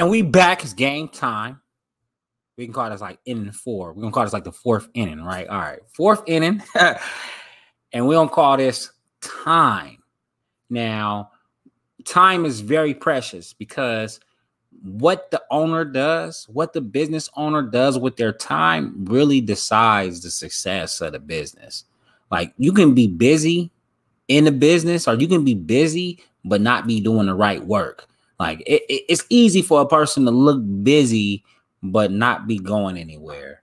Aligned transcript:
And 0.00 0.08
we 0.08 0.22
back. 0.22 0.64
It's 0.64 0.72
game 0.72 1.08
time. 1.08 1.60
We 2.56 2.64
can 2.64 2.72
call 2.72 2.88
this 2.88 3.02
like 3.02 3.18
inning 3.26 3.52
four. 3.52 3.92
We're 3.92 4.00
gonna 4.00 4.12
call 4.12 4.24
this 4.24 4.32
like 4.32 4.44
the 4.44 4.52
fourth 4.52 4.88
inning, 4.94 5.22
right? 5.22 5.46
All 5.46 5.58
right, 5.58 5.80
fourth 5.92 6.22
inning. 6.26 6.62
and 7.92 8.06
we 8.06 8.14
don't 8.14 8.32
call 8.32 8.56
this 8.56 8.90
time. 9.20 9.98
Now, 10.70 11.32
time 12.06 12.46
is 12.46 12.60
very 12.60 12.94
precious 12.94 13.52
because 13.52 14.20
what 14.82 15.30
the 15.30 15.42
owner 15.50 15.84
does, 15.84 16.46
what 16.48 16.72
the 16.72 16.80
business 16.80 17.28
owner 17.36 17.62
does 17.62 17.98
with 17.98 18.16
their 18.16 18.32
time 18.32 19.04
really 19.04 19.40
decides 19.40 20.22
the 20.22 20.30
success 20.30 21.00
of 21.00 21.12
the 21.12 21.18
business. 21.18 21.84
Like 22.30 22.54
you 22.56 22.72
can 22.72 22.94
be 22.94 23.06
busy 23.06 23.70
in 24.28 24.44
the 24.44 24.52
business 24.52 25.06
or 25.06 25.14
you 25.14 25.28
can 25.28 25.44
be 25.44 25.54
busy 25.54 26.22
but 26.44 26.60
not 26.60 26.86
be 26.86 27.00
doing 27.00 27.26
the 27.26 27.34
right 27.34 27.64
work. 27.64 28.06
Like 28.38 28.60
it, 28.60 28.82
it, 28.88 29.04
it's 29.08 29.24
easy 29.28 29.60
for 29.60 29.82
a 29.82 29.88
person 29.88 30.24
to 30.24 30.30
look 30.30 30.62
busy 30.82 31.44
but 31.82 32.10
not 32.10 32.46
be 32.46 32.58
going 32.58 32.96
anywhere. 32.96 33.62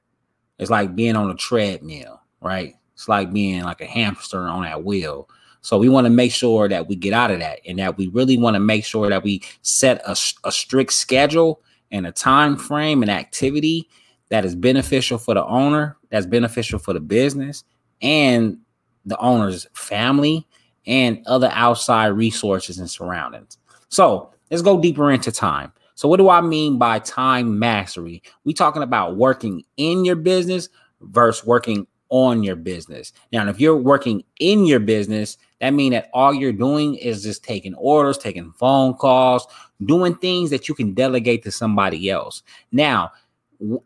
It's 0.59 0.71
like 0.71 0.95
being 0.95 1.15
on 1.15 1.29
a 1.29 1.35
treadmill, 1.35 2.21
right? 2.41 2.75
It's 2.93 3.07
like 3.07 3.31
being 3.31 3.63
like 3.63 3.81
a 3.81 3.85
hamster 3.85 4.47
on 4.47 4.63
that 4.63 4.83
wheel. 4.83 5.29
So 5.61 5.77
we 5.77 5.89
want 5.89 6.05
to 6.05 6.09
make 6.09 6.31
sure 6.31 6.67
that 6.69 6.87
we 6.87 6.95
get 6.95 7.13
out 7.13 7.31
of 7.31 7.39
that 7.39 7.59
and 7.67 7.79
that 7.79 7.97
we 7.97 8.07
really 8.07 8.37
want 8.37 8.55
to 8.55 8.59
make 8.59 8.85
sure 8.85 9.09
that 9.09 9.23
we 9.23 9.41
set 9.61 10.01
a, 10.05 10.15
a 10.43 10.51
strict 10.51 10.93
schedule 10.93 11.61
and 11.91 12.07
a 12.07 12.11
time 12.11 12.57
frame 12.57 13.01
and 13.01 13.11
activity 13.11 13.87
that 14.29 14.45
is 14.45 14.55
beneficial 14.55 15.17
for 15.17 15.33
the 15.33 15.45
owner, 15.45 15.97
that's 16.09 16.25
beneficial 16.25 16.79
for 16.79 16.93
the 16.93 16.99
business 16.99 17.63
and 18.01 18.57
the 19.05 19.17
owner's 19.17 19.67
family 19.73 20.45
and 20.85 21.21
other 21.27 21.49
outside 21.53 22.07
resources 22.07 22.77
and 22.79 22.89
surroundings. 22.89 23.57
So 23.89 24.29
let's 24.51 24.61
go 24.61 24.79
deeper 24.79 25.11
into 25.11 25.31
time. 25.31 25.71
So 25.95 26.07
what 26.07 26.17
do 26.17 26.29
I 26.29 26.41
mean 26.41 26.77
by 26.77 26.99
time 26.99 27.57
mastery? 27.57 28.21
We 28.43 28.53
talking 28.53 28.83
about 28.83 29.15
working 29.15 29.63
in 29.77 30.05
your 30.05 30.15
business 30.15 30.69
versus 31.01 31.45
working 31.45 31.87
on 32.09 32.43
your 32.43 32.55
business. 32.55 33.13
Now, 33.31 33.47
if 33.49 33.59
you're 33.59 33.75
working 33.75 34.23
in 34.39 34.65
your 34.65 34.79
business, 34.79 35.37
that 35.61 35.71
means 35.71 35.93
that 35.93 36.09
all 36.13 36.33
you're 36.33 36.53
doing 36.53 36.95
is 36.95 37.23
just 37.23 37.43
taking 37.43 37.73
orders, 37.75 38.17
taking 38.17 38.51
phone 38.53 38.93
calls, 38.93 39.47
doing 39.85 40.15
things 40.15 40.49
that 40.49 40.67
you 40.67 40.75
can 40.75 40.93
delegate 40.93 41.43
to 41.43 41.51
somebody 41.51 42.09
else. 42.09 42.43
Now, 42.71 43.11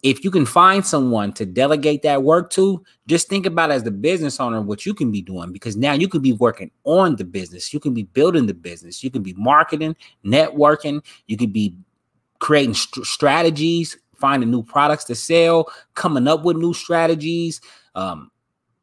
if 0.03 0.23
you 0.23 0.31
can 0.31 0.45
find 0.45 0.85
someone 0.85 1.31
to 1.33 1.45
delegate 1.45 2.01
that 2.01 2.23
work 2.23 2.49
to, 2.51 2.83
just 3.07 3.29
think 3.29 3.45
about 3.45 3.71
as 3.71 3.83
the 3.83 3.91
business 3.91 4.39
owner 4.39 4.61
what 4.61 4.85
you 4.85 4.93
can 4.93 5.11
be 5.11 5.21
doing 5.21 5.53
because 5.53 5.77
now 5.77 5.93
you 5.93 6.07
could 6.07 6.21
be 6.21 6.33
working 6.33 6.71
on 6.83 7.15
the 7.15 7.23
business, 7.23 7.73
you 7.73 7.79
can 7.79 7.93
be 7.93 8.03
building 8.03 8.47
the 8.47 8.53
business, 8.53 9.03
you 9.03 9.09
can 9.09 9.23
be 9.23 9.33
marketing, 9.37 9.95
networking, 10.25 11.01
you 11.27 11.37
could 11.37 11.53
be 11.53 11.75
creating 12.39 12.73
st- 12.73 13.05
strategies, 13.05 13.97
finding 14.15 14.51
new 14.51 14.63
products 14.63 15.05
to 15.05 15.15
sell, 15.15 15.71
coming 15.95 16.27
up 16.27 16.43
with 16.43 16.57
new 16.57 16.73
strategies, 16.73 17.61
um, 17.95 18.31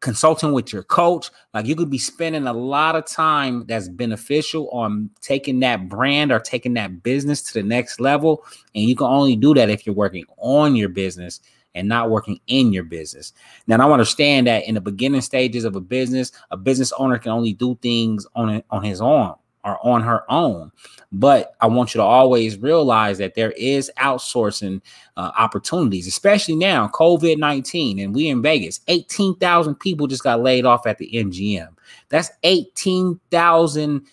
consulting 0.01 0.53
with 0.53 0.73
your 0.73 0.83
coach. 0.83 1.31
Like 1.55 1.67
you 1.67 1.77
could 1.77 1.91
be 1.91 1.99
spending 1.99 2.47
a 2.47 2.53
lot 2.53 2.97
of 2.97 3.07
time 3.07 3.65
that's 3.67 3.89
beneficial 3.89 4.69
on 4.71 5.11
taking 5.21 5.61
that 5.61 5.89
brand 5.89 6.33
or 6.33 6.41
taking 6.41 6.75
that 6.75 7.03
business 7.03 7.43
to 7.43 7.55
the 7.55 7.63
next 7.63 8.01
level. 8.01 8.45
And 8.75 8.85
you 8.85 8.97
can 8.97 9.07
only 9.07 9.37
do 9.37 9.55
that 9.55 9.71
if 9.71 9.87
you're 9.87 9.95
working 9.95 10.25
on 10.37 10.77
your 10.77 10.89
business 10.89 11.41
and 11.75 11.89
not 11.89 12.11
working 12.11 12.41
in 12.47 12.73
your 12.73 12.85
business. 12.85 13.33
Now, 13.67 13.87
I 13.87 13.93
understand 13.93 14.47
that 14.47 14.67
in 14.67 14.75
the 14.75 14.81
beginning 14.81 15.21
stages 15.21 15.65
of 15.65 15.77
a 15.77 15.81
business, 15.81 16.33
a 16.51 16.57
business 16.57 16.93
owner 16.99 17.19
can 17.19 17.33
only 17.33 17.53
do 17.53 17.79
things 17.83 18.27
on 18.35 18.63
on 18.71 18.83
his 18.83 19.01
own 19.01 19.35
or 19.65 19.79
on 19.87 20.03
her 20.03 20.25
own. 20.31 20.71
But 21.13 21.55
I 21.61 21.67
want 21.67 21.95
you 21.95 21.99
to 21.99 22.05
always 22.05 22.59
realize 22.59 23.19
that 23.19 23.35
there 23.35 23.53
is 23.53 23.91
outsourcing 23.99 24.81
uh, 25.17 25.33
opportunities, 25.39 26.07
especially 26.07 26.57
now, 26.57 26.89
COVID 26.89 27.39
19, 27.39 27.99
and 27.99 28.15
we 28.15 28.29
in 28.29 28.43
Vegas. 28.43 28.81
18,000 28.89 29.75
people 29.77 30.07
just 30.07 30.23
got 30.23 30.43
laid 30.43 30.65
off 30.65 30.87
at 30.87 30.99
the 30.99 31.11
MGM. 31.13 31.69
That's 32.09 32.31
18,000 32.43 34.07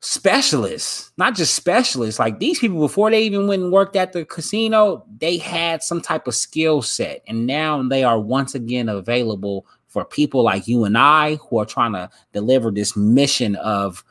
specialists, 0.00 1.12
not 1.16 1.34
just 1.34 1.54
specialists. 1.54 2.18
Like 2.18 2.40
these 2.40 2.58
people, 2.58 2.80
before 2.80 3.10
they 3.10 3.22
even 3.22 3.46
went 3.46 3.62
and 3.62 3.72
worked 3.72 3.96
at 3.96 4.12
the 4.12 4.24
casino, 4.24 5.04
they 5.18 5.36
had 5.36 5.82
some 5.82 6.00
type 6.00 6.26
of 6.26 6.34
skill 6.34 6.82
set, 6.82 7.22
and 7.26 7.46
now 7.46 7.82
they 7.82 8.02
are 8.02 8.18
once 8.18 8.54
again 8.54 8.88
available 8.88 9.66
for 9.86 10.04
people 10.04 10.42
like 10.42 10.68
you 10.68 10.84
and 10.84 10.96
I 10.96 11.34
who 11.36 11.58
are 11.58 11.66
trying 11.66 11.92
to 11.94 12.08
deliver 12.32 12.70
this 12.70 12.96
mission 12.96 13.56
of 13.56 14.04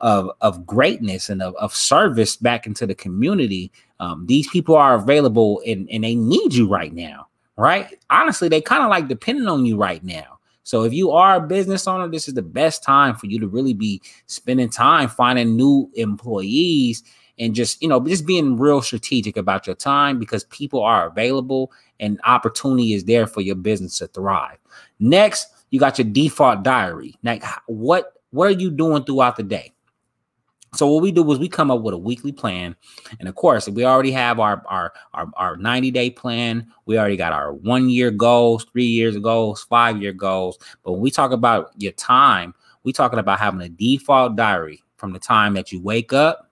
of, 0.00 0.30
of 0.42 0.66
greatness 0.66 1.30
and 1.30 1.40
of, 1.40 1.54
of 1.56 1.74
service 1.74 2.36
back 2.36 2.66
into 2.66 2.86
the 2.86 2.94
community. 2.94 3.72
Um, 3.98 4.26
these 4.26 4.46
people 4.48 4.76
are 4.76 4.94
available 4.94 5.62
and, 5.66 5.88
and 5.90 6.04
they 6.04 6.14
need 6.14 6.52
you 6.52 6.68
right 6.68 6.92
now, 6.92 7.28
right? 7.56 7.98
Honestly, 8.10 8.50
they 8.50 8.60
kind 8.60 8.82
of 8.82 8.90
like 8.90 9.08
depending 9.08 9.48
on 9.48 9.64
you 9.64 9.78
right 9.78 10.04
now. 10.04 10.35
So 10.66 10.82
if 10.82 10.92
you 10.92 11.12
are 11.12 11.36
a 11.36 11.40
business 11.40 11.86
owner, 11.86 12.08
this 12.08 12.26
is 12.26 12.34
the 12.34 12.42
best 12.42 12.82
time 12.82 13.14
for 13.14 13.26
you 13.26 13.38
to 13.38 13.46
really 13.46 13.72
be 13.72 14.02
spending 14.26 14.68
time 14.68 15.08
finding 15.08 15.54
new 15.54 15.88
employees 15.94 17.04
and 17.38 17.54
just, 17.54 17.80
you 17.80 17.86
know, 17.88 18.04
just 18.04 18.26
being 18.26 18.56
real 18.56 18.82
strategic 18.82 19.36
about 19.36 19.68
your 19.68 19.76
time 19.76 20.18
because 20.18 20.42
people 20.46 20.82
are 20.82 21.06
available 21.06 21.70
and 22.00 22.20
opportunity 22.24 22.94
is 22.94 23.04
there 23.04 23.28
for 23.28 23.42
your 23.42 23.54
business 23.54 23.98
to 23.98 24.08
thrive. 24.08 24.58
Next, 24.98 25.46
you 25.70 25.78
got 25.78 26.00
your 26.00 26.08
default 26.08 26.64
diary. 26.64 27.14
Like 27.22 27.44
what 27.66 28.14
what 28.30 28.48
are 28.48 28.58
you 28.58 28.72
doing 28.72 29.04
throughout 29.04 29.36
the 29.36 29.44
day? 29.44 29.72
So 30.74 30.92
what 30.92 31.02
we 31.02 31.12
do 31.12 31.30
is 31.32 31.38
we 31.38 31.48
come 31.48 31.70
up 31.70 31.80
with 31.80 31.94
a 31.94 31.98
weekly 31.98 32.32
plan, 32.32 32.76
and 33.18 33.28
of 33.28 33.34
course, 33.34 33.68
we 33.68 33.84
already 33.84 34.10
have 34.12 34.38
our 34.40 34.62
our 34.66 34.92
our, 35.14 35.28
our 35.36 35.56
90 35.56 35.90
day 35.90 36.10
plan. 36.10 36.66
We 36.84 36.98
already 36.98 37.16
got 37.16 37.32
our 37.32 37.52
one 37.54 37.88
year 37.88 38.10
goals, 38.10 38.64
three 38.64 38.84
years 38.84 39.16
goals, 39.18 39.62
five 39.62 40.02
year 40.02 40.12
goals. 40.12 40.58
But 40.82 40.92
when 40.92 41.00
we 41.00 41.10
talk 41.10 41.30
about 41.30 41.70
your 41.78 41.92
time, 41.92 42.54
we 42.82 42.92
talking 42.92 43.18
about 43.18 43.38
having 43.38 43.60
a 43.62 43.68
default 43.68 44.36
diary 44.36 44.82
from 44.96 45.12
the 45.12 45.18
time 45.18 45.54
that 45.54 45.72
you 45.72 45.80
wake 45.80 46.12
up, 46.12 46.50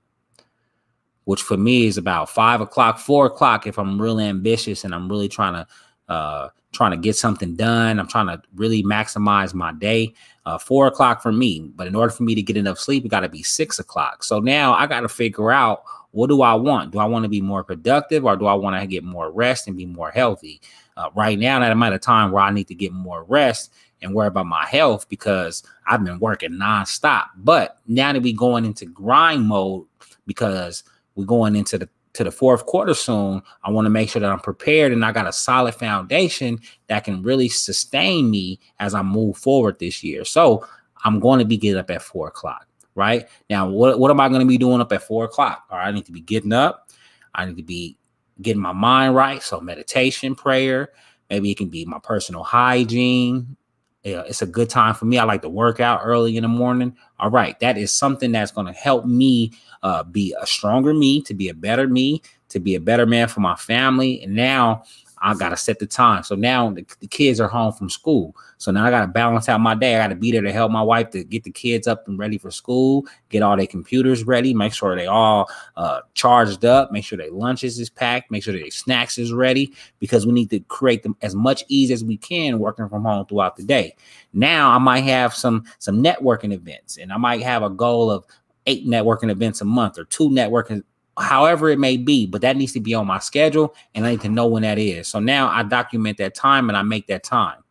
which 1.25 1.43
for 1.43 1.57
me 1.57 1.87
is 1.87 1.99
about 1.99 2.31
five 2.31 2.61
o'clock, 2.61 2.99
four 2.99 3.27
o'clock 3.27 3.67
if 3.67 3.79
I'm 3.79 4.01
really 4.01 4.25
ambitious 4.25 4.85
and 4.85 4.95
I'm 4.95 5.09
really 5.09 5.29
trying 5.29 5.55
to 5.55 6.13
uh, 6.13 6.49
trying 6.73 6.91
to 6.91 6.97
get 6.97 7.17
something 7.17 7.57
done. 7.57 7.99
I'm 7.99 8.09
trying 8.09 8.27
to 8.27 8.43
really 8.55 8.83
maximize 8.83 9.55
my 9.55 9.73
day. 9.73 10.15
Uh, 10.47 10.59
four 10.59 10.87
o'clock 10.87 11.23
for 11.23 11.33
me, 11.33 11.71
but 11.75 11.87
in 11.87 11.95
order 11.95 12.13
for 12.13 12.23
me 12.23 12.35
to 12.35 12.43
get 12.43 12.57
enough 12.57 12.79
sleep, 12.79 13.05
it 13.05 13.09
got 13.09 13.21
to 13.21 13.31
be 13.31 13.43
six 13.43 13.79
o'clock. 13.79 14.23
So 14.23 14.41
now 14.41 14.75
I 14.75 14.87
got 14.87 15.01
to 15.01 15.09
figure 15.09 15.51
out 15.51 15.85
what 16.11 16.29
do 16.29 16.43
I 16.43 16.55
want? 16.55 16.93
Do 16.93 16.99
I 16.99 17.07
want 17.07 17.25
to 17.25 17.29
be 17.29 17.41
more 17.41 17.65
productive 17.65 18.25
or 18.25 18.37
do 18.37 18.47
I 18.47 18.55
want 18.55 18.81
to 18.81 18.87
get 18.87 19.03
more 19.03 19.33
rest 19.33 19.67
and 19.67 19.77
be 19.77 19.87
more 19.87 20.11
healthy? 20.11 20.61
Uh, 20.97 21.11
right 21.17 21.39
now, 21.39 21.61
I'm 21.61 21.83
at 21.83 21.93
a 21.93 21.99
time 21.99 22.31
where 22.31 22.43
I 22.43 22.51
need 22.51 22.69
to 22.69 22.75
get 22.75 22.93
more 22.93 23.25
rest 23.25 23.73
and 24.01 24.15
worry 24.15 24.29
about 24.29 24.47
my 24.47 24.65
health 24.65 25.09
because 25.09 25.65
I've 25.87 26.05
been 26.05 26.21
working 26.21 26.53
nonstop. 26.53 27.25
But 27.37 27.79
now 27.89 28.13
that 28.13 28.23
we're 28.23 28.37
going 28.37 28.65
into 28.65 28.87
grind 28.87 29.47
mode 29.47 29.87
because 30.27 30.85
we're 31.17 31.25
going 31.25 31.57
into 31.57 31.79
the 31.79 31.89
to 32.15 32.25
the 32.25 32.31
fourth 32.31 32.65
quarter 32.67 32.95
soon, 32.95 33.43
I 33.63 33.71
want 33.71 33.87
to 33.87 33.91
make 33.91 34.09
sure 34.09 34.21
that 34.21 34.31
I'm 34.31 34.41
prepared 34.41 34.93
and 34.93 35.05
I 35.05 35.13
got 35.13 35.27
a 35.27 35.33
solid 35.33 35.75
foundation 35.75 36.61
that 36.87 37.05
can 37.05 37.23
really 37.23 37.49
sustain 37.49 38.31
me 38.31 38.61
as 38.79 38.95
I 38.95 39.03
move 39.03 39.37
forward 39.37 39.79
this 39.79 40.03
year. 40.03 40.25
So 40.25 40.67
I'm 41.05 41.21
going 41.21 41.41
to 41.41 41.45
be 41.45 41.57
getting 41.57 41.79
up 41.79 41.91
at 41.91 42.03
four 42.03 42.29
o'clock, 42.29 42.67
right? 42.95 43.27
Now, 43.51 43.69
what, 43.69 43.99
what 43.99 44.11
am 44.11 44.21
I 44.21 44.29
going 44.29 44.41
to 44.41 44.47
be 44.47 44.59
doing 44.59 44.81
up 44.81 44.93
at 44.93 45.03
four 45.03 45.25
o'clock? 45.25 45.65
All 45.71 45.79
right, 45.79 45.89
I 45.89 45.93
need 45.93 46.07
to 46.07 46.13
be 46.13 46.21
getting 46.21 46.53
up. 46.53 46.91
I 47.35 47.47
need 47.47 47.57
to 47.57 47.63
be 47.63 47.99
getting 48.41 48.63
my 48.63 48.73
mind 48.73 49.15
right. 49.15 49.43
So 49.43 49.61
meditation, 49.61 50.35
prayer, 50.35 50.93
maybe 51.31 51.51
it 51.51 51.59
can 51.59 51.69
be 51.69 51.85
my 51.85 51.99
personal 51.99 52.45
hygiene, 52.45 53.57
it's 54.05 54.43
a 54.43 54.47
good 54.47 54.69
time 54.69 54.95
for 54.95 55.07
me. 55.07 55.19
I 55.19 55.25
like 55.25 55.43
to 55.43 55.49
work 55.49 55.81
out 55.81 56.01
early 56.05 56.37
in 56.37 56.43
the 56.43 56.49
morning. 56.49 56.95
All 57.19 57.31
right, 57.31 57.59
that 57.61 57.79
is 57.79 57.91
something 57.91 58.33
that's 58.33 58.53
going 58.53 58.67
to 58.67 58.73
help 58.73 59.07
me 59.07 59.53
uh, 59.83 60.03
be 60.03 60.35
a 60.41 60.47
stronger 60.47 60.93
me, 60.93 61.23
to 61.23 61.35
be 61.35 61.49
a 61.49 61.55
better 61.55 61.89
me, 61.89 62.23
to 62.51 62.61
be 62.61 62.75
a 62.75 62.81
better 62.81 63.07
man 63.07 63.29
for 63.29 63.41
my 63.41 63.57
family. 63.57 64.23
And 64.23 64.35
now 64.35 64.85
I 65.25 65.33
got 65.33 65.49
to 65.49 65.57
set 65.57 65.79
the 65.79 65.87
time. 65.87 66.23
So 66.23 66.35
now 66.35 66.69
the, 66.71 66.85
the, 67.01 67.07
kids 67.07 67.41
are 67.41 67.49
home 67.49 67.73
from 67.73 67.89
school. 67.89 68.37
So 68.59 68.71
now 68.71 68.85
I 68.85 68.91
got 68.91 69.01
to 69.01 69.07
balance 69.07 69.49
out 69.49 69.59
my 69.59 69.75
day. 69.75 69.97
I 69.97 69.99
got 69.99 70.09
to 70.09 70.17
be 70.17 70.31
there 70.31 70.43
to 70.43 70.53
help 70.53 70.71
my 70.71 70.83
wife 70.83 71.09
to 71.11 71.25
get 71.25 71.45
the 71.45 71.51
kids 71.51 71.89
up 71.89 72.07
and 72.07 72.19
ready 72.19 72.37
for 72.37 72.51
school, 72.51 73.07
get 73.31 73.43
all 73.43 73.57
their 73.57 73.67
computers 73.67 74.25
ready, 74.25 74.53
make 74.53 74.75
sure 74.75 74.95
they 74.95 75.07
all 75.07 75.49
uh, 75.79 76.01
charged 76.13 76.67
up, 76.67 76.93
make 76.93 77.07
sure 77.07 77.17
their 77.17 77.31
lunches 77.31 77.79
is 77.79 77.89
packed, 77.89 78.31
make 78.31 78.43
sure 78.43 78.53
their 78.53 78.71
snacks 78.71 79.17
is 79.17 79.33
ready 79.33 79.73
because 79.99 80.27
we 80.27 80.33
need 80.33 80.51
to 80.51 80.61
create 80.61 81.03
them 81.03 81.17
as 81.23 81.35
much 81.35 81.65
ease 81.69 81.91
as 81.91 82.05
we 82.05 82.19
can 82.19 82.59
working 82.59 82.87
from 82.91 83.05
home 83.05 83.25
throughout 83.25 83.57
the 83.57 83.65
day. 83.65 83.97
Now 84.35 84.73
I 84.73 84.79
might 84.79 85.05
have 85.05 85.33
some 85.33 85.65
some 85.79 86.03
networking 86.03 86.53
events 86.53 86.99
and 86.99 87.11
I 87.11 87.17
might 87.17 87.41
have 87.41 87.63
a 87.63 87.71
goal 87.71 88.11
of 88.11 88.27
eight 88.67 88.87
networking 88.87 89.31
events 89.31 89.63
a 89.63 89.65
month 89.65 89.99
or 89.99 90.05
two 90.05 90.29
networking 90.29 90.83
however 91.19 91.69
it 91.71 91.79
may 91.79 91.97
be, 91.97 92.27
but 92.27 92.41
that 92.41 92.57
needs 92.57 92.73
to 92.73 92.81
be 92.81 92.95
on 92.95 93.07
my 93.07 93.19
schedule 93.19 93.75
and 93.95 94.07
I 94.07 94.13
need 94.13 94.21
to 94.23 94.29
know 94.29 94.47
when 94.47 94.63
that 94.63 94.79
is. 94.79 95.09
So 95.09 95.21
now 95.21 95.49
I 95.49 95.63
document 95.63 96.19
that 96.19 96.35
time 96.35 96.69
and 96.69 96.77
I 96.77 96.83
make 96.83 97.07
that 97.09 97.23
time. 97.23 97.63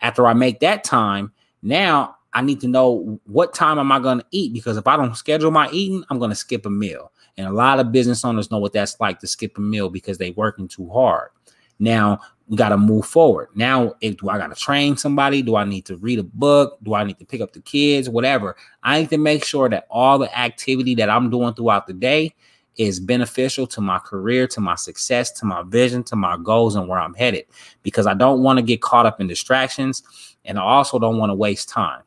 After 0.00 0.26
I 0.26 0.32
make 0.32 0.60
that 0.60 0.82
time, 0.82 1.32
now 1.62 2.16
I 2.32 2.42
need 2.42 2.60
to 2.60 2.68
know 2.68 3.20
what 3.26 3.54
time 3.54 3.78
am 3.78 3.92
I 3.92 3.98
going 3.98 4.20
to 4.20 4.26
eat 4.30 4.52
because 4.52 4.76
if 4.76 4.86
I 4.86 4.96
don't 4.96 5.16
schedule 5.16 5.50
my 5.50 5.68
eating, 5.70 6.04
I'm 6.10 6.18
going 6.18 6.30
to 6.30 6.36
skip 6.36 6.66
a 6.66 6.70
meal. 6.70 7.12
And 7.36 7.46
a 7.46 7.52
lot 7.52 7.80
of 7.80 7.92
business 7.92 8.24
owners 8.24 8.50
know 8.50 8.58
what 8.58 8.72
that's 8.72 8.98
like 9.00 9.18
to 9.20 9.26
skip 9.26 9.56
a 9.58 9.60
meal 9.60 9.88
because 9.88 10.18
they're 10.18 10.32
working 10.32 10.68
too 10.68 10.88
hard. 10.90 11.30
Now 11.78 12.20
we 12.48 12.56
got 12.56 12.70
to 12.70 12.76
move 12.76 13.06
forward. 13.06 13.48
Now, 13.54 13.94
if 14.00 14.16
do 14.16 14.28
I 14.28 14.36
got 14.36 14.48
to 14.48 14.60
train 14.60 14.96
somebody? 14.96 15.40
Do 15.40 15.54
I 15.54 15.64
need 15.64 15.86
to 15.86 15.96
read 15.96 16.18
a 16.18 16.24
book? 16.24 16.78
Do 16.82 16.94
I 16.94 17.04
need 17.04 17.18
to 17.20 17.24
pick 17.24 17.40
up 17.40 17.52
the 17.52 17.60
kids? 17.60 18.08
Whatever. 18.08 18.56
I 18.82 19.00
need 19.00 19.10
to 19.10 19.18
make 19.18 19.44
sure 19.44 19.68
that 19.68 19.86
all 19.88 20.18
the 20.18 20.36
activity 20.36 20.96
that 20.96 21.08
I'm 21.08 21.30
doing 21.30 21.54
throughout 21.54 21.86
the 21.86 21.92
day 21.92 22.34
is 22.76 23.00
beneficial 23.00 23.66
to 23.66 23.80
my 23.80 23.98
career, 23.98 24.46
to 24.48 24.60
my 24.60 24.74
success, 24.74 25.30
to 25.32 25.44
my 25.44 25.62
vision, 25.62 26.02
to 26.04 26.16
my 26.16 26.36
goals, 26.42 26.76
and 26.76 26.88
where 26.88 26.98
I'm 26.98 27.14
headed. 27.14 27.44
Because 27.82 28.06
I 28.06 28.14
don't 28.14 28.42
want 28.42 28.58
to 28.58 28.62
get 28.62 28.80
caught 28.80 29.06
up 29.06 29.20
in 29.20 29.26
distractions, 29.26 30.02
and 30.44 30.58
I 30.58 30.62
also 30.62 30.98
don't 30.98 31.18
want 31.18 31.30
to 31.30 31.34
waste 31.34 31.68
time. 31.68 32.02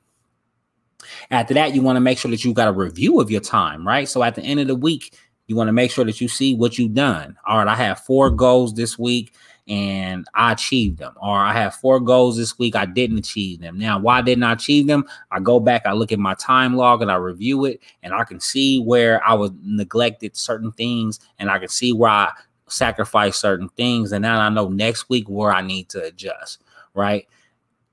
After 1.31 1.53
that, 1.53 1.75
you 1.75 1.81
want 1.81 1.97
to 1.97 2.01
make 2.01 2.17
sure 2.17 2.31
that 2.31 2.45
you 2.45 2.53
got 2.53 2.67
a 2.67 2.73
review 2.73 3.19
of 3.19 3.29
your 3.29 3.41
time, 3.41 3.85
right? 3.85 4.07
So 4.07 4.23
at 4.23 4.35
the 4.35 4.41
end 4.41 4.59
of 4.59 4.67
the 4.67 4.75
week, 4.75 5.17
you 5.47 5.55
want 5.55 5.67
to 5.67 5.73
make 5.73 5.91
sure 5.91 6.05
that 6.05 6.21
you 6.21 6.27
see 6.27 6.55
what 6.55 6.77
you've 6.77 6.93
done. 6.93 7.35
All 7.45 7.57
right, 7.57 7.67
I 7.67 7.75
have 7.75 7.99
four 7.99 8.29
goals 8.29 8.73
this 8.73 8.97
week 8.97 9.33
and 9.67 10.25
I 10.33 10.51
achieved 10.51 10.97
them. 10.97 11.13
Or 11.21 11.37
I 11.37 11.53
have 11.53 11.75
four 11.75 11.99
goals 11.99 12.37
this 12.37 12.59
week, 12.59 12.75
I 12.75 12.85
didn't 12.85 13.17
achieve 13.17 13.61
them. 13.61 13.77
Now, 13.77 13.99
why 13.99 14.21
didn't 14.21 14.43
I 14.43 14.53
achieve 14.53 14.87
them? 14.87 15.05
I 15.31 15.39
go 15.39 15.59
back, 15.59 15.83
I 15.85 15.93
look 15.93 16.11
at 16.11 16.19
my 16.19 16.33
time 16.35 16.75
log 16.75 17.01
and 17.01 17.11
I 17.11 17.15
review 17.15 17.65
it, 17.65 17.79
and 18.01 18.13
I 18.13 18.23
can 18.23 18.39
see 18.39 18.79
where 18.79 19.25
I 19.25 19.33
was 19.33 19.51
neglected 19.61 20.35
certain 20.35 20.71
things, 20.71 21.19
and 21.39 21.49
I 21.49 21.59
can 21.59 21.69
see 21.69 21.93
where 21.93 22.11
I 22.11 22.31
sacrificed 22.67 23.39
certain 23.39 23.69
things. 23.69 24.11
And 24.11 24.21
now 24.21 24.39
I 24.39 24.49
know 24.49 24.67
next 24.67 25.09
week 25.09 25.27
where 25.29 25.51
I 25.51 25.61
need 25.61 25.89
to 25.89 26.03
adjust, 26.03 26.63
right? 26.93 27.27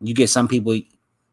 You 0.00 0.14
get 0.14 0.30
some 0.30 0.48
people 0.48 0.80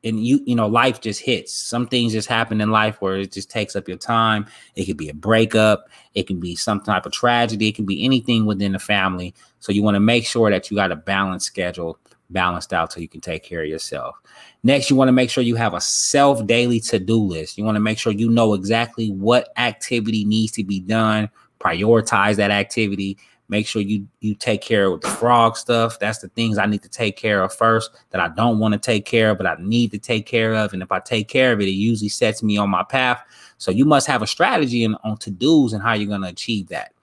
and 0.03 0.25
you 0.25 0.41
you 0.45 0.55
know 0.55 0.67
life 0.67 1.01
just 1.01 1.21
hits. 1.21 1.53
Some 1.53 1.87
things 1.87 2.13
just 2.13 2.27
happen 2.27 2.61
in 2.61 2.71
life 2.71 3.01
where 3.01 3.17
it 3.17 3.31
just 3.31 3.49
takes 3.49 3.75
up 3.75 3.87
your 3.87 3.97
time. 3.97 4.45
It 4.75 4.85
could 4.85 4.97
be 4.97 5.09
a 5.09 5.13
breakup. 5.13 5.89
It 6.13 6.27
can 6.27 6.39
be 6.39 6.55
some 6.55 6.81
type 6.81 7.05
of 7.05 7.11
tragedy. 7.11 7.69
It 7.69 7.75
can 7.75 7.85
be 7.85 8.03
anything 8.03 8.45
within 8.45 8.73
the 8.73 8.79
family. 8.79 9.33
So 9.59 9.71
you 9.71 9.83
want 9.83 9.95
to 9.95 9.99
make 9.99 10.25
sure 10.25 10.49
that 10.49 10.69
you 10.69 10.77
got 10.77 10.91
a 10.91 10.95
balanced 10.95 11.47
schedule 11.47 11.99
balanced 12.29 12.73
out 12.73 12.91
so 12.91 12.99
you 12.99 13.07
can 13.07 13.21
take 13.21 13.43
care 13.43 13.61
of 13.63 13.69
yourself. 13.69 14.15
Next 14.63 14.89
you 14.89 14.95
want 14.95 15.07
to 15.07 15.13
make 15.13 15.29
sure 15.29 15.43
you 15.43 15.55
have 15.55 15.73
a 15.73 15.81
self 15.81 16.45
daily 16.45 16.79
to-do 16.79 17.17
list. 17.17 17.57
You 17.57 17.63
want 17.63 17.75
to 17.75 17.81
make 17.81 17.97
sure 17.97 18.11
you 18.11 18.29
know 18.29 18.53
exactly 18.53 19.11
what 19.11 19.49
activity 19.57 20.25
needs 20.25 20.51
to 20.53 20.63
be 20.63 20.79
done. 20.79 21.29
Prioritize 21.59 22.35
that 22.35 22.51
activity 22.51 23.17
Make 23.49 23.65
sure 23.65 23.81
you 23.81 24.07
you 24.19 24.35
take 24.35 24.61
care 24.61 24.91
of 24.91 25.01
the 25.01 25.07
frog 25.07 25.55
stuff. 25.55 25.99
That's 25.99 26.19
the 26.19 26.27
things 26.29 26.57
I 26.57 26.65
need 26.65 26.83
to 26.83 26.89
take 26.89 27.15
care 27.15 27.41
of 27.41 27.53
first 27.53 27.91
that 28.09 28.19
I 28.19 28.27
don't 28.29 28.59
want 28.59 28.73
to 28.73 28.79
take 28.79 29.05
care 29.05 29.31
of, 29.31 29.37
but 29.37 29.47
I 29.47 29.55
need 29.59 29.91
to 29.91 29.97
take 29.97 30.25
care 30.25 30.53
of. 30.53 30.73
And 30.73 30.81
if 30.81 30.91
I 30.91 30.99
take 30.99 31.29
care 31.29 31.53
of 31.53 31.61
it, 31.61 31.67
it 31.67 31.71
usually 31.71 32.09
sets 32.09 32.43
me 32.43 32.57
on 32.57 32.69
my 32.69 32.83
path. 32.83 33.21
So 33.57 33.71
you 33.71 33.85
must 33.85 34.05
have 34.07 34.21
a 34.21 34.27
strategy 34.27 34.83
in, 34.83 34.95
on 35.03 35.17
to 35.17 35.31
dos 35.31 35.73
and 35.73 35.81
how 35.81 35.93
you're 35.93 36.09
going 36.09 36.21
to 36.21 36.27
achieve 36.27 36.67
that. 36.67 36.93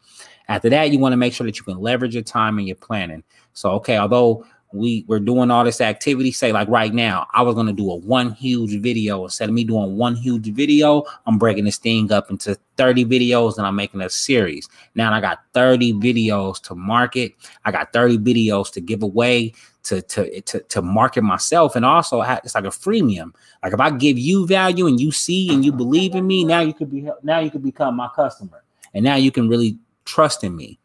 After 0.48 0.68
that, 0.68 0.90
you 0.90 0.98
want 0.98 1.14
to 1.14 1.16
make 1.16 1.32
sure 1.32 1.46
that 1.46 1.56
you 1.56 1.64
can 1.64 1.78
leverage 1.78 2.14
your 2.14 2.22
time 2.22 2.58
and 2.58 2.66
your 2.66 2.76
planning. 2.76 3.22
So, 3.54 3.70
okay, 3.72 3.96
although 3.96 4.44
we 4.74 5.04
we're 5.06 5.20
doing 5.20 5.50
all 5.50 5.64
this 5.64 5.80
activity 5.80 6.32
say 6.32 6.52
like 6.52 6.68
right 6.68 6.92
now 6.92 7.26
i 7.32 7.40
was 7.40 7.54
going 7.54 7.66
to 7.66 7.72
do 7.72 7.90
a 7.90 7.94
one 7.94 8.32
huge 8.32 8.80
video. 8.80 9.24
Instead 9.24 9.48
of 9.48 9.54
me 9.54 9.64
doing 9.64 9.96
one 9.96 10.16
huge 10.16 10.52
video 10.52 11.04
i'm 11.26 11.38
breaking 11.38 11.64
this 11.64 11.78
thing 11.78 12.10
up 12.12 12.30
into 12.30 12.58
30 12.76 13.04
videos 13.04 13.56
and 13.56 13.66
i'm 13.66 13.76
making 13.76 14.00
a 14.00 14.10
series. 14.10 14.68
Now 14.94 15.12
i 15.12 15.20
got 15.20 15.40
30 15.54 15.94
videos 15.94 16.60
to 16.62 16.74
market. 16.74 17.32
I 17.64 17.70
got 17.70 17.92
30 17.92 18.18
videos 18.18 18.72
to 18.72 18.80
give 18.80 19.02
away 19.02 19.54
to 19.84 20.02
to 20.02 20.40
to, 20.42 20.60
to 20.60 20.82
market 20.82 21.22
myself 21.22 21.76
and 21.76 21.84
also 21.84 22.20
it's 22.22 22.54
like 22.54 22.64
a 22.64 22.68
freemium. 22.68 23.32
Like 23.62 23.72
if 23.72 23.80
i 23.80 23.90
give 23.90 24.18
you 24.18 24.46
value 24.46 24.86
and 24.86 25.00
you 25.00 25.12
see 25.12 25.54
and 25.54 25.64
you 25.64 25.72
believe 25.72 26.14
in 26.14 26.26
me 26.26 26.44
now 26.44 26.60
you 26.60 26.74
could 26.74 26.90
be 26.90 27.08
now 27.22 27.38
you 27.38 27.50
could 27.50 27.62
become 27.62 27.96
my 27.96 28.08
customer. 28.14 28.64
And 28.92 29.04
now 29.04 29.16
you 29.16 29.30
can 29.30 29.48
really 29.48 29.78
trust 30.04 30.44
in 30.44 30.56
me. 30.56 30.78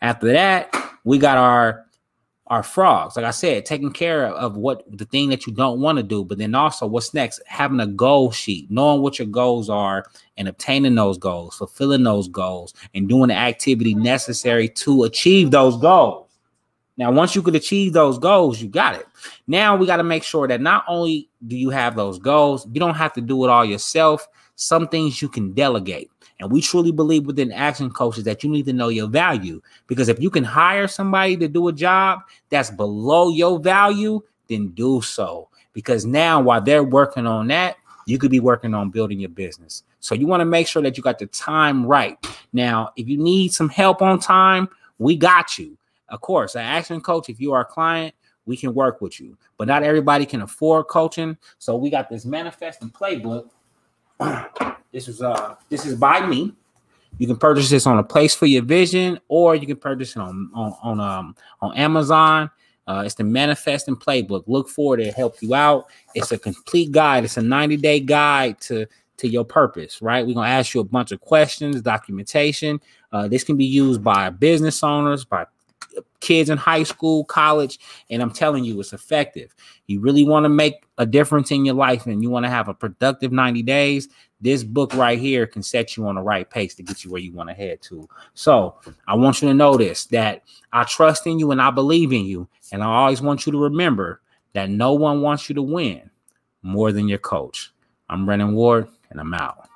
After 0.00 0.32
that 0.32 0.74
we 1.04 1.18
got 1.18 1.38
our 1.38 1.86
are 2.48 2.62
frogs. 2.62 3.16
Like 3.16 3.24
I 3.24 3.30
said, 3.30 3.64
taking 3.64 3.92
care 3.92 4.26
of 4.26 4.56
what 4.56 4.84
the 4.90 5.04
thing 5.04 5.28
that 5.30 5.46
you 5.46 5.52
don't 5.52 5.80
want 5.80 5.96
to 5.98 6.02
do, 6.02 6.24
but 6.24 6.38
then 6.38 6.54
also 6.54 6.86
what's 6.86 7.14
next, 7.14 7.40
having 7.46 7.80
a 7.80 7.86
goal 7.86 8.30
sheet, 8.30 8.70
knowing 8.70 9.00
what 9.00 9.18
your 9.18 9.28
goals 9.28 9.70
are 9.70 10.04
and 10.36 10.48
obtaining 10.48 10.94
those 10.94 11.18
goals, 11.18 11.56
fulfilling 11.56 12.02
those 12.02 12.28
goals, 12.28 12.74
and 12.94 13.08
doing 13.08 13.28
the 13.28 13.34
activity 13.34 13.94
necessary 13.94 14.68
to 14.68 15.04
achieve 15.04 15.50
those 15.50 15.76
goals. 15.78 16.21
Now, 16.96 17.10
once 17.10 17.34
you 17.34 17.42
could 17.42 17.54
achieve 17.54 17.92
those 17.92 18.18
goals, 18.18 18.60
you 18.60 18.68
got 18.68 18.94
it. 18.94 19.06
Now 19.46 19.76
we 19.76 19.86
got 19.86 19.96
to 19.96 20.04
make 20.04 20.22
sure 20.22 20.46
that 20.46 20.60
not 20.60 20.84
only 20.86 21.28
do 21.46 21.56
you 21.56 21.70
have 21.70 21.96
those 21.96 22.18
goals, 22.18 22.66
you 22.72 22.80
don't 22.80 22.94
have 22.94 23.12
to 23.14 23.20
do 23.20 23.44
it 23.44 23.50
all 23.50 23.64
yourself. 23.64 24.28
Some 24.56 24.88
things 24.88 25.22
you 25.22 25.28
can 25.28 25.52
delegate. 25.52 26.10
And 26.38 26.50
we 26.50 26.60
truly 26.60 26.92
believe 26.92 27.24
within 27.26 27.52
action 27.52 27.90
coaches 27.90 28.24
that 28.24 28.42
you 28.42 28.50
need 28.50 28.66
to 28.66 28.72
know 28.72 28.88
your 28.88 29.08
value 29.08 29.62
because 29.86 30.08
if 30.08 30.20
you 30.20 30.28
can 30.28 30.44
hire 30.44 30.88
somebody 30.88 31.36
to 31.36 31.48
do 31.48 31.68
a 31.68 31.72
job 31.72 32.20
that's 32.50 32.70
below 32.70 33.30
your 33.30 33.60
value, 33.60 34.20
then 34.48 34.68
do 34.68 35.00
so. 35.00 35.48
Because 35.72 36.04
now, 36.04 36.40
while 36.40 36.60
they're 36.60 36.84
working 36.84 37.26
on 37.26 37.46
that, 37.46 37.76
you 38.06 38.18
could 38.18 38.30
be 38.30 38.40
working 38.40 38.74
on 38.74 38.90
building 38.90 39.20
your 39.20 39.30
business. 39.30 39.84
So 40.00 40.14
you 40.14 40.26
want 40.26 40.40
to 40.40 40.44
make 40.44 40.66
sure 40.66 40.82
that 40.82 40.96
you 40.96 41.02
got 41.02 41.18
the 41.18 41.26
time 41.26 41.86
right. 41.86 42.18
Now, 42.52 42.92
if 42.96 43.08
you 43.08 43.16
need 43.16 43.52
some 43.52 43.68
help 43.68 44.02
on 44.02 44.18
time, 44.18 44.68
we 44.98 45.16
got 45.16 45.58
you. 45.58 45.78
Of 46.12 46.20
course, 46.20 46.54
an 46.54 46.62
action 46.62 47.00
coach, 47.00 47.28
if 47.28 47.40
you 47.40 47.52
are 47.52 47.62
a 47.62 47.64
client, 47.64 48.14
we 48.46 48.56
can 48.56 48.74
work 48.74 49.00
with 49.00 49.20
you. 49.20 49.36
But 49.58 49.66
not 49.66 49.82
everybody 49.82 50.26
can 50.26 50.42
afford 50.42 50.86
coaching. 50.86 51.36
So 51.58 51.74
we 51.74 51.90
got 51.90 52.08
this 52.08 52.24
manifest 52.24 52.82
and 52.82 52.92
playbook 52.92 53.48
this 54.92 55.08
is 55.08 55.22
uh 55.22 55.54
this 55.68 55.86
is 55.86 55.96
by 55.96 56.24
me. 56.26 56.54
You 57.18 57.26
can 57.26 57.36
purchase 57.36 57.70
this 57.70 57.86
on 57.86 57.98
a 57.98 58.02
place 58.02 58.34
for 58.34 58.46
your 58.46 58.62
vision, 58.62 59.18
or 59.28 59.54
you 59.54 59.66
can 59.66 59.76
purchase 59.76 60.16
it 60.16 60.20
on 60.20 60.50
on, 60.54 60.76
on 60.82 61.00
um 61.00 61.36
on 61.60 61.76
Amazon. 61.76 62.50
Uh, 62.88 63.04
it's 63.06 63.14
the 63.14 63.24
manifesting 63.24 63.94
playbook. 63.94 64.44
Look 64.46 64.68
for 64.68 64.98
it; 64.98 65.14
help 65.14 65.36
you 65.40 65.54
out. 65.54 65.86
It's 66.14 66.32
a 66.32 66.38
complete 66.38 66.90
guide. 66.90 67.24
It's 67.24 67.36
a 67.36 67.42
90 67.42 67.76
day 67.76 68.00
guide 68.00 68.60
to 68.62 68.86
to 69.18 69.28
your 69.28 69.44
purpose. 69.44 70.02
Right? 70.02 70.26
We're 70.26 70.34
gonna 70.34 70.48
ask 70.48 70.74
you 70.74 70.80
a 70.80 70.84
bunch 70.84 71.12
of 71.12 71.20
questions, 71.20 71.80
documentation. 71.80 72.80
Uh, 73.12 73.28
this 73.28 73.44
can 73.44 73.56
be 73.56 73.64
used 73.64 74.02
by 74.02 74.30
business 74.30 74.82
owners, 74.82 75.24
by 75.24 75.46
kids 76.20 76.50
in 76.50 76.58
high 76.58 76.82
school, 76.82 77.24
college, 77.24 77.78
and 78.10 78.22
I'm 78.22 78.30
telling 78.30 78.64
you, 78.64 78.78
it's 78.80 78.92
effective. 78.92 79.54
You 79.86 80.00
really 80.00 80.24
want 80.24 80.44
to 80.44 80.48
make 80.48 80.84
a 80.98 81.06
difference 81.06 81.50
in 81.50 81.64
your 81.64 81.74
life 81.74 82.06
and 82.06 82.22
you 82.22 82.30
want 82.30 82.44
to 82.44 82.50
have 82.50 82.68
a 82.68 82.74
productive 82.74 83.32
90 83.32 83.62
days, 83.62 84.08
this 84.40 84.64
book 84.64 84.92
right 84.94 85.18
here 85.18 85.46
can 85.46 85.62
set 85.62 85.96
you 85.96 86.06
on 86.06 86.16
the 86.16 86.20
right 86.20 86.48
pace 86.48 86.74
to 86.74 86.82
get 86.82 87.04
you 87.04 87.10
where 87.10 87.20
you 87.20 87.32
want 87.32 87.48
to 87.48 87.54
head 87.54 87.80
to. 87.82 88.08
So 88.34 88.76
I 89.06 89.14
want 89.14 89.40
you 89.40 89.48
to 89.48 89.54
know 89.54 89.76
this 89.76 90.06
that 90.06 90.42
I 90.72 90.84
trust 90.84 91.26
in 91.26 91.38
you 91.38 91.52
and 91.52 91.62
I 91.62 91.70
believe 91.70 92.12
in 92.12 92.24
you. 92.24 92.48
And 92.72 92.82
I 92.82 92.86
always 92.86 93.22
want 93.22 93.46
you 93.46 93.52
to 93.52 93.58
remember 93.58 94.20
that 94.52 94.68
no 94.68 94.94
one 94.94 95.22
wants 95.22 95.48
you 95.48 95.54
to 95.54 95.62
win 95.62 96.10
more 96.62 96.92
than 96.92 97.08
your 97.08 97.18
coach. 97.18 97.72
I'm 98.08 98.26
Brennan 98.26 98.54
Ward, 98.54 98.88
and 99.10 99.20
I'm 99.20 99.32
out. 99.34 99.68